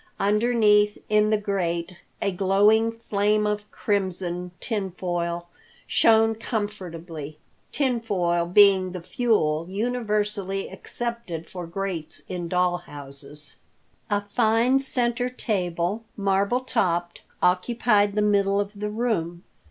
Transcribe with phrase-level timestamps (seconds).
[0.19, 5.47] Underneath, in the grate, a glowing flame of crimson tinfoil
[5.85, 7.37] shone comfortably,
[7.71, 13.57] tinfoil being the fuel universally accepted for grates in doll houses.
[14.09, 19.43] A fine center table, marble topped, occupied the middle of the room.